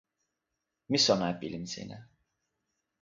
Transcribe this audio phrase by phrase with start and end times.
[0.89, 1.97] mi sona e pilin sina.